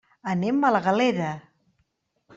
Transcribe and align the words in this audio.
Anem 0.31 0.63
a 0.63 0.71
la 0.75 0.81
Galera. 0.87 1.29